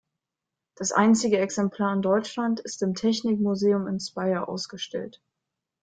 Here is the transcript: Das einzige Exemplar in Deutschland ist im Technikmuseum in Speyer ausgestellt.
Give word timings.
Das 0.77 0.91
einzige 0.91 1.37
Exemplar 1.37 1.93
in 1.93 2.01
Deutschland 2.01 2.59
ist 2.59 2.81
im 2.81 2.95
Technikmuseum 2.95 3.85
in 3.85 3.99
Speyer 3.99 4.49
ausgestellt. 4.49 5.21